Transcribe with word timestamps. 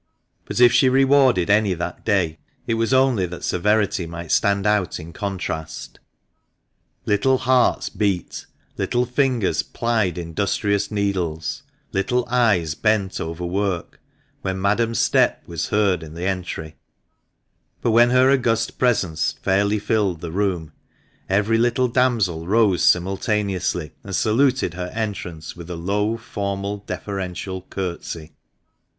But 0.45 0.59
if 0.59 0.73
she 0.73 0.89
rewarded 0.89 1.51
any 1.51 1.75
that 1.75 2.03
day, 2.03 2.39
it 2.65 2.73
was 2.73 2.91
only 2.91 3.27
that 3.27 3.43
severity 3.43 4.07
might 4.07 4.31
stand 4.31 4.65
out 4.65 4.99
in 4.99 5.13
contrast. 5.13 5.99
Little 7.05 7.37
hearts 7.37 7.89
beat, 7.89 8.47
little 8.77 9.05
fingers 9.05 9.61
plied 9.61 10.17
industrious 10.17 10.89
needles, 10.89 11.61
little 11.91 12.27
eyes 12.29 12.73
bent 12.73 13.21
over 13.21 13.45
work, 13.45 14.01
when 14.41 14.59
Madame's 14.59 14.97
step 14.97 15.43
was 15.45 15.67
heard 15.69 16.01
in 16.01 16.15
the 16.15 16.25
entry; 16.25 16.77
but 17.83 17.91
when 17.91 18.09
her 18.09 18.31
august 18.31 18.79
presence 18.79 19.33
fairly 19.43 19.77
filled 19.77 20.19
the 20.19 20.31
room, 20.31 20.71
every 21.29 21.59
little 21.59 21.87
damsel 21.87 22.47
rose 22.47 22.81
simultaneously, 22.81 23.91
and 24.03 24.15
saluted 24.15 24.73
her 24.73 24.89
entrance 24.95 25.55
with 25.55 25.69
a 25.69 25.75
low, 25.75 26.17
formal, 26.17 26.77
deferential 26.87 27.61
curtsey. 27.69 28.31